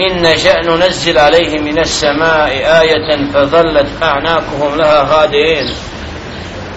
[0.00, 2.48] إن نشأ ننزل عليهم من السماء
[2.82, 5.68] آية فظلت أعناقهم لها خادئين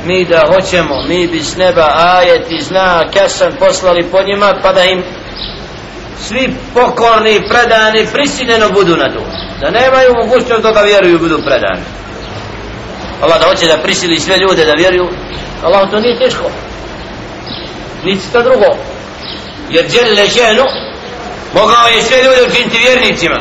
[0.05, 4.73] mi da hoćemo, mi bi s neba ajet i zna kesan poslali po njima pa
[4.73, 5.03] da im
[6.27, 9.21] svi pokorni, predani, prisiljeno budu na to.
[9.61, 11.81] Da nemaju mogućnost da ga vjeruju budu predani.
[13.21, 15.09] Allah da hoće da prisili sve ljude da vjeruju,
[15.63, 16.51] Allah to nije teško.
[18.03, 18.65] Niti to drugo.
[19.69, 20.63] Jer djelile ženu,
[21.56, 23.40] mogao je sve ljude učiniti vjernicima.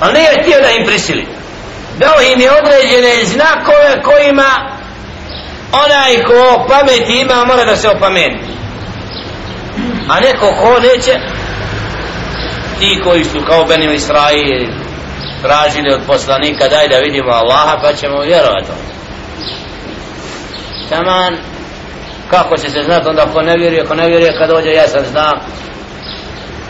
[0.00, 1.26] Ali nije htio da im prisili.
[1.98, 4.76] Dao im je određene znakove kojima
[5.72, 8.38] onaj ko pameti ima mora da se opameni
[10.08, 11.20] a neko ko neće
[12.78, 14.68] ti koji su kao Benim Israil
[15.42, 18.70] tražili od poslanika daj da vidimo Allaha pa ćemo vjerovati
[20.88, 21.36] taman
[22.30, 25.04] kako će se znati onda ko ne vjeruje ko ne vjeruje kad dođe ja sam
[25.04, 25.40] znam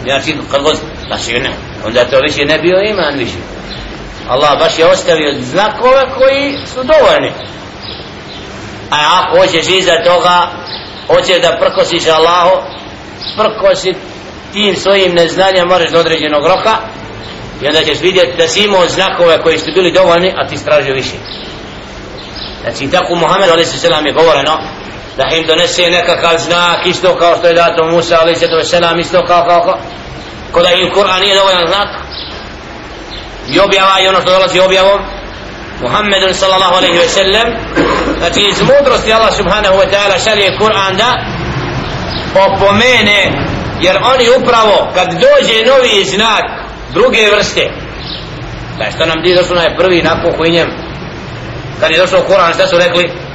[0.06, 1.50] znači kad god znači ne
[1.86, 3.38] onda to više ne bio iman više
[4.28, 7.32] Allah baš je ostavio znakove koji su dovoljni
[8.90, 10.50] a ako hoćeš iza toga
[11.06, 12.56] hoćeš da prkosiš Allahu
[13.36, 13.94] prkosi
[14.52, 16.76] tim svojim neznanjem moraš do određenog roka
[17.62, 20.94] i onda ćeš vidjeti da si imao znakove koji su bili dovoljni a ti stražio
[20.94, 21.16] više
[22.62, 23.84] znači tako Muhammed a.s.
[23.84, 24.75] je govoreno
[25.16, 28.42] da im donese nekakav znak isto kao što je dato Musa a.s.
[29.00, 29.78] isto kao kao kao
[30.52, 31.88] ko da im Kur'an nije dovoljan znak
[33.48, 35.00] i objava i ono što dolazi objavom
[35.82, 37.48] Muhammedun sallallahu alaihi ve sellem
[38.18, 41.10] znači iz mudrosti Allah subhanahu wa ta'ala šalje Kur'an da
[42.46, 43.20] opomene
[43.80, 46.44] jer oni upravo kad dođe novi znak
[46.92, 47.70] druge vrste
[48.78, 50.68] da što nam di došlo na prvi nakon huinjem
[51.80, 53.25] kad je došao Kur'an šta su rekli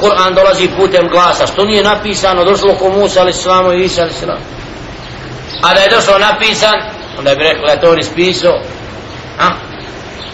[0.00, 1.46] Kur'an dolazi putem glasa?
[1.46, 4.40] Što nije napisano došlo ko Musa ali slamu i Isa ali slamu
[5.62, 6.74] a da je došlo napisan
[7.18, 8.60] onda bi rekli da to on ispisao.
[9.38, 9.48] A?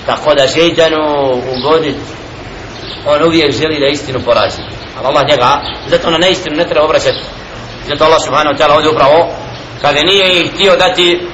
[0.06, 0.96] Tako da šeitanu
[1.56, 1.96] ugodit
[3.06, 4.62] on uvijek želi da istinu porazi.
[4.98, 7.20] Ali Allah njega zato na neistinu ne treba obraćati.
[7.88, 9.32] Zato Allah subhanahu wa ta'ala ovdje upravo
[9.82, 11.28] kada nije ih htio dati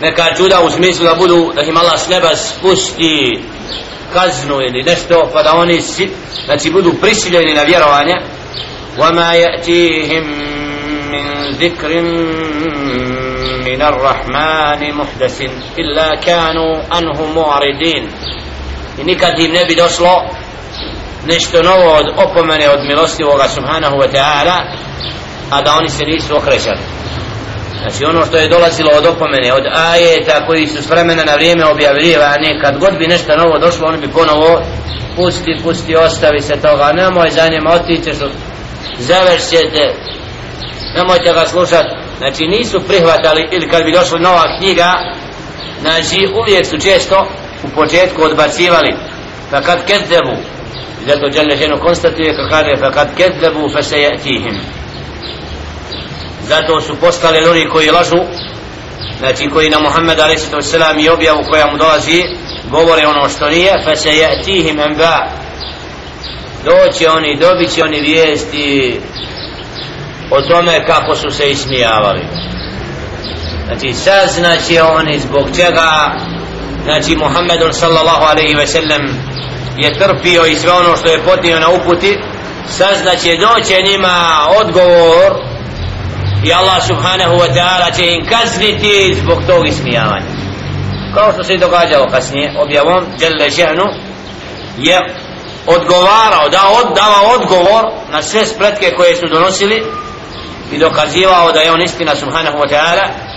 [0.00, 3.42] neka čuda u smislu da budu da im Allah s neba spusti
[4.15, 6.09] kaznu ili nešto pa da oni si,
[6.45, 8.13] znači budu prisiljeni na vjerovanje
[8.99, 10.23] وما يأتيهم
[11.11, 12.01] من ذكر
[13.65, 15.41] من الرحمن محدث
[15.79, 18.09] إلا كانوا أنه معرضين
[18.97, 20.23] i nikad im ne bi došlo
[21.25, 24.57] nešto novo od opomene od milostivoga subhanahu wa ta'ala
[25.51, 26.94] a da oni se nisu okrećali
[27.82, 31.64] znači ono što je dolazilo od opomene od ajeta koji su s vremena na vrijeme
[31.64, 34.60] objavljivani kad god bi nešto novo došlo oni bi ponovo
[35.16, 36.92] pusti, pusti, ostavi se toga.
[36.92, 38.28] Nemoj za njima otići što
[38.98, 39.94] završite
[40.96, 41.88] nemojte ga slušati
[42.18, 44.92] znači nisu prihvatali ili kad bi došla nova knjiga
[45.80, 47.26] znači uvijek su često
[47.64, 48.94] u početku odbacivali.
[49.50, 50.36] Pa kad kezdebu
[51.06, 54.60] zato Đale ženo konstatuje kad kaže pa kad kezdebu fa se jatihim
[56.48, 58.22] zato su postali oni koji lažu
[59.18, 60.74] znači koji na Muhammed a.s.
[61.00, 62.22] i objavu koja mu dolazi
[62.70, 65.18] govore ono što nije fa se jatihim enba
[66.64, 69.00] doće oni dobit će oni vijesti
[70.30, 72.26] o tome kako su se ismijavali
[73.66, 75.90] znači saznaće oni zbog čega
[76.84, 79.02] znači Muhammedun sallallahu alaihi ve sellem
[79.78, 82.18] je trpio i sve ono što je podnio na uputi
[82.68, 85.55] saznaće doće njima odgovor
[86.45, 90.25] i Allah subhanahu wa ta'ala će im kazniti zbog tog ismijavanja
[91.13, 93.83] kao što se je događalo kasnije objavom Jelle Žehnu
[94.77, 94.99] je
[95.67, 99.83] odgovarao da oddava odgovor na sve spletke koje su donosili
[100.71, 103.31] i dokazivao da je on istina subhanahu wa ta'ala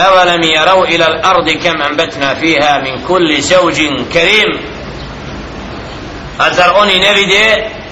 [0.00, 3.76] أولم يروا إلى الأرض كم أنبتنا فيها من كل زوج
[4.12, 4.50] كريم
[6.40, 7.46] أزر أني نبدي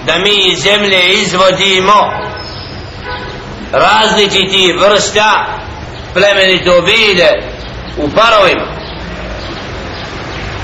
[0.07, 2.13] دمي زملة izvodimo
[3.74, 5.46] različiti vrsta
[6.14, 7.30] plemenito bide
[7.98, 8.68] u parovima.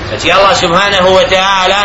[0.08, 1.82] Znači Allah subhanahu wa ta'ala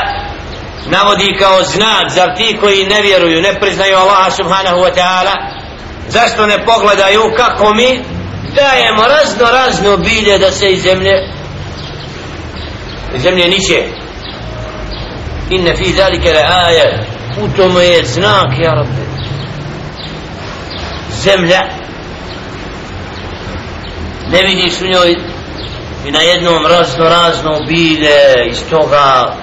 [0.89, 5.33] navodi kao znak za ti koji ne vjeruju ne priznaju Allah subhanahu wa ta'ala
[6.10, 8.04] zašto ne pogledaju kako mi
[8.56, 11.30] dajemo razno razno bilje da se iz zemlje
[13.16, 13.83] iz zemlje niče?
[15.50, 17.07] Inne fi zalike le aje
[17.42, 19.25] u tome je znak ja rabbi
[21.25, 21.62] zemlja
[24.31, 25.16] ne vidiš u njoj
[26.07, 29.36] i na jednom razno razno bilje iz toga.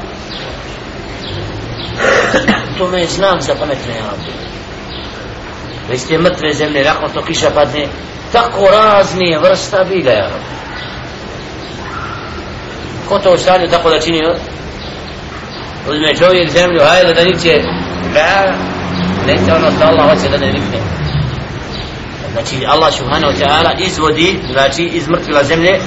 [2.78, 4.12] To je znak za pametne ja
[5.88, 7.86] da iz te mrtve zemlje nakon to kiša padne
[8.32, 10.28] tako razni vrsta bilja
[13.08, 13.36] ko to u
[13.70, 14.20] tako da čini
[15.88, 17.62] uzme čovjek zemlju hajde da niče
[18.14, 21.01] da se ono što Allah hoće da ne nikne
[22.32, 25.80] znači Allah subhanahu wa ta'ala izvodi znači iz mrtvila zemlje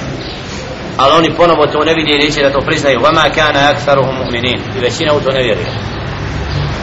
[0.96, 3.00] ali oni ponovo to ne vidi i neće da to priznaju.
[3.00, 4.58] Vama kana aksaruhum mu'minin.
[4.76, 5.66] I većina u to ne vjeruje.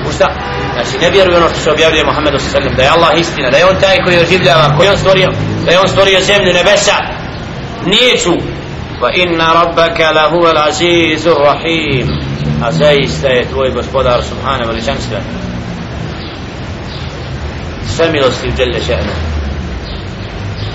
[0.10, 0.28] U šta?
[0.74, 3.66] znači ne vjeruje ono što se objavljuje Muhammedu sallam da je Allah istina da je
[3.66, 5.30] on taj koji oživljava koji on stvorio
[5.66, 6.98] da je on stvorio zemlju nebesa.
[7.86, 8.34] Nijeću.
[9.02, 12.08] Wa inna rabbaka lahu al azizu rahim.
[12.64, 15.18] A zaista je tvoj gospodar subhanahu veličanstva
[17.88, 19.43] sve milosti u djelje še'nu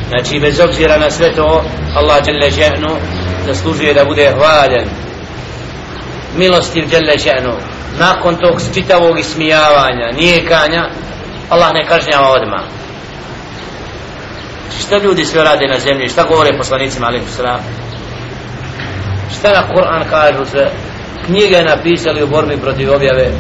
[0.08, 1.64] znači bez obzira na sve to
[1.94, 2.96] Allah djelle še'nu
[3.46, 4.88] zaslužuje da bude hvaljen.
[6.36, 7.52] Milostiv djelle še'nu
[7.98, 10.90] nakon tog čitavog ismijavanja nijekanja
[11.50, 12.62] Allah ne kažnjava odmah.
[14.80, 16.08] Šta ljudi sve rade na zemlji?
[16.08, 17.60] Šta govore poslanicima alaihi sallam
[19.38, 20.70] šta na Kur'an kažu sve?
[21.26, 23.30] Knjige napisali u borbi protiv objave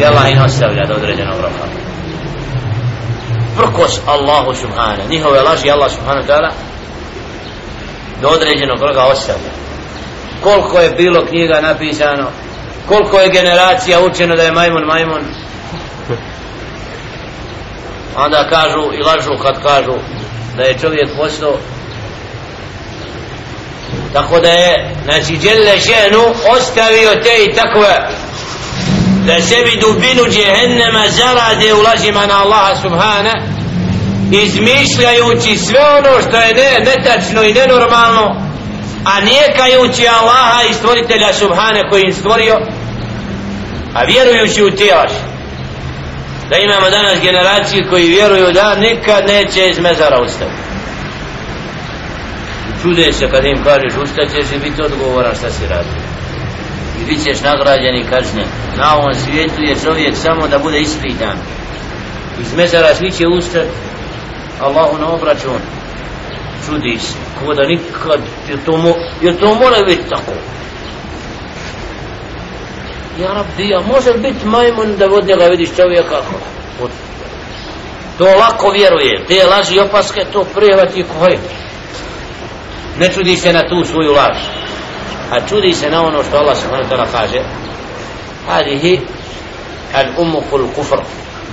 [0.00, 1.89] i Allah ih ostavlja do određenog roka
[3.56, 6.50] prkos Allahu subhana njihove laži Allah subhana dala
[8.22, 9.50] do određenog roga ostavlja.
[10.42, 12.30] Koliko je bilo knjiga napisano
[12.90, 15.22] koliko je generacija učeno da je majmun majmun.
[18.16, 19.94] Onda kažu i lažu kad kažu
[20.56, 21.54] da je čovjek postao.
[24.12, 26.22] Tako da je znači djelle ženu
[26.56, 28.08] ostavio te i takve
[29.26, 33.34] da sebi dubinu džehennema zarade u lažima na Allaha subhana
[34.32, 38.50] izmišljajući sve ono što je ne, netačno i nenormalno
[39.04, 42.54] a nijekajući Allaha i stvoritelja subhana koji im stvorio
[43.94, 45.12] a vjerujući u tijelaš
[46.50, 50.60] da imamo danas generacije koji vjeruju da nikad neće iz mezara ustati.
[52.82, 56.09] Čude se kad im kažeš ustaćeš i biti odgovoran šta si radi
[57.00, 58.46] i bit ćeš nagrađen i kažnjen.
[58.76, 61.36] Na ovom svijetu je čovjek samo da bude ispitan.
[62.40, 63.66] Iz mezara svi će ustat
[64.60, 65.60] Allahu na obračun.
[66.66, 67.14] Čudi se.
[67.38, 68.20] Ko da nikad.
[68.50, 70.32] Je to, mo, je to mora biti tako?
[73.20, 76.22] Ja rabbi, a može biti majmun da od njega vidiš čovjeka
[78.20, 79.24] to lako vjeruje.
[79.28, 81.38] Te laži opaske to prijevati koje
[82.98, 84.59] ne čudi se na tu svoju laž
[85.30, 87.40] a čudi se na ono što Allah subhanahu wa ta'ala kaže.
[88.48, 89.00] Hadihi
[89.94, 90.98] al umukul kufr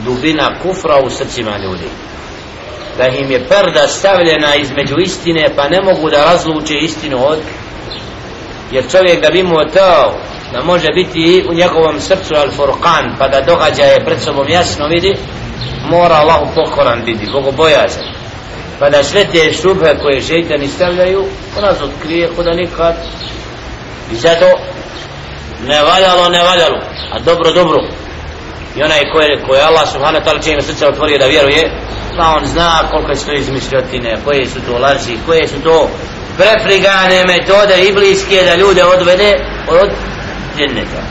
[0.05, 1.89] dubina kufra u srcima ljudi.
[2.97, 7.39] Da im je perda stavljena između istine pa ne mogu da razluče istinu od
[8.71, 10.19] jer čovjek da bi mu to
[10.53, 15.15] da može biti u njegovom srcu al furqan pa da događaje pred sobom jasno vidi
[15.89, 18.03] mora Allahu pokoran biti bogobojazan
[18.79, 21.25] pa da sve te šube koje šeitani stavljaju
[21.57, 22.95] u nas otkrije kod nikad
[24.11, 24.45] i zato
[25.67, 26.79] ne valjalo, ne valjalo.
[27.11, 27.77] A dobro, dobro.
[28.75, 31.71] I onaj koje, koje Allah subhanahu ta'ala čije srce otvorio da vjeruje
[32.17, 35.89] pa on zna koliko su to izmišljotine koje su to laži, koje su to
[36.37, 39.33] prefrigane metode ibliske da ljude odvede
[39.67, 39.89] od
[40.57, 41.01] dženneta.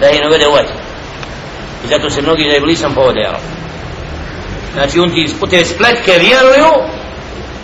[0.00, 0.76] Da ih ne u vatru.
[1.84, 3.34] I zato se mnogi za iblisom povode jel?
[4.72, 6.72] znači on ti te spletke vjeruju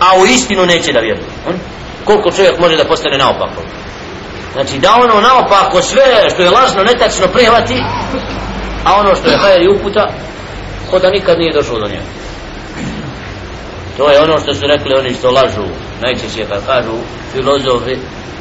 [0.01, 1.27] a u istinu neće da vjeruju.
[1.47, 1.57] Hm?
[2.05, 3.63] Koliko čovjek može da postane naopako?
[4.59, 7.83] Znači da ono naopako sve što je lažno netačno prihvati
[8.85, 10.13] a ono što je hajer i uputa
[10.91, 12.09] ko da nikad nije došlo do njega.
[13.97, 15.69] To je ono što su rekli oni što lažu.
[16.03, 16.97] Najčešće kad kažu
[17.33, 17.97] filozofi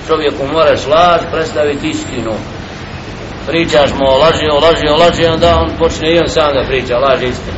[0.07, 2.33] čovjeku moraš laž predstaviti istinu.
[3.47, 6.63] Pričaš mu o laži, o laži, o laži onda on počne i on sam da
[6.67, 7.57] priča laži istinu.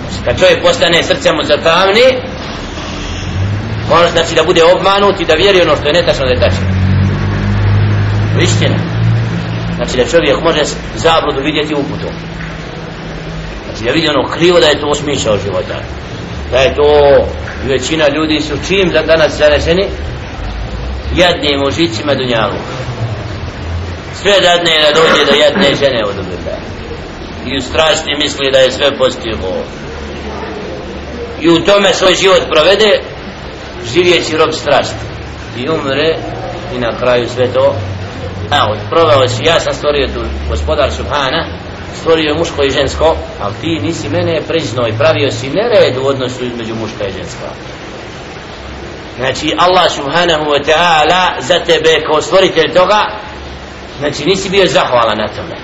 [0.00, 2.31] Znači, kad čovjek postane srce mu zatamni
[3.94, 6.66] može znači da bude obmanut i da vjeri ono što je netačno da je tačno.
[8.42, 8.76] Istina.
[9.76, 10.62] Znači da čovjek može
[10.96, 12.08] zabludu vidjeti uputu
[13.82, 15.78] znači da vidi ono krivo da je to smišao života.
[16.50, 16.88] Da je to
[17.64, 19.86] većina ljudi su čim za danas zaneseni
[21.16, 22.58] jadnim užicima dunjalu.
[24.22, 26.56] Sve dadne da dođe do jadne žene od ubila
[27.46, 29.64] i u strasti misli da je sve postiglo
[31.40, 33.00] i u tome svoj život provede
[33.94, 35.04] živjeći rob strasti
[35.56, 36.18] i umre
[36.74, 37.74] i na kraju sve to.
[38.50, 41.58] A proveo si ja sam stvorio tu gospodar Subhana
[42.00, 46.44] stvorio muško i žensko ali ti nisi mene priznao i pravio si nered u odnosu
[46.44, 47.48] između muška i ženska.
[49.16, 53.00] Znači Allah subhanahu wa ta'ala za tebe kao stvoritelj toga
[53.98, 55.56] znači nisi bio zahvalan na tome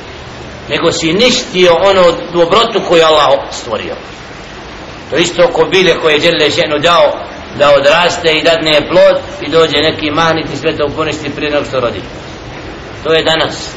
[0.69, 3.95] nego si ništio ono dobrotu koju Allah stvorio.
[5.11, 7.13] To isto ko bile koje je Đerle ženu dao
[7.59, 11.81] da odraste i dadne plod i dođe neki mahniti sve to poništi prije nego što
[11.81, 12.01] rodi.
[13.05, 13.71] To je danas.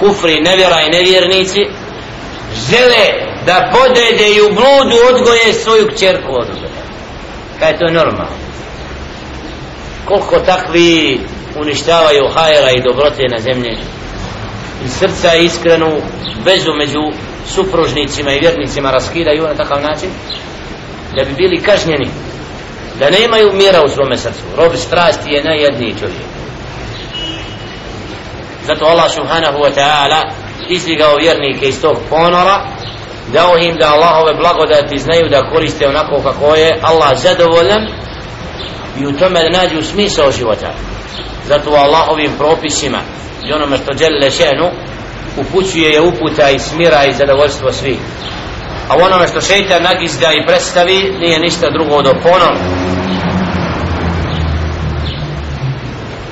[0.00, 1.60] Kufri, nevjera i nevjernici
[2.70, 3.04] žele
[3.46, 6.46] da podede i u bludu odgoje svoju kćerku od
[7.60, 8.36] kaj to je normalno?
[10.04, 11.20] Koliko takvi
[11.56, 13.76] uništavaju hajera i dobrote na zemlji?
[14.84, 15.96] I srca iskrenu
[16.44, 17.02] vezu među
[17.46, 20.08] supružnicima i vjernicima raskidaju na takav način?
[21.16, 22.08] Da bi bili kažnjeni?
[23.00, 24.42] Da ne imaju mira u svome srcu.
[24.56, 26.30] Rob strasti je najjedniji čovjek.
[28.66, 30.20] Zato Allah subhanahu wa ta'ala
[30.68, 32.66] izvigao vjernike iz tog ponora
[33.32, 37.82] dao im da Allahove blagodati znaju da koriste onako kako je Allah zadovoljan
[39.00, 40.72] i u tome da nađu smisao života.
[41.48, 43.00] Zato Allahovim propisima
[43.48, 44.70] i onome što žele šenu
[45.36, 47.98] upućuje je uputa i smira i zadovoljstvo svih.
[48.88, 52.79] A onome što šeitan nagizda i predstavi nije ništa drugo do ponora.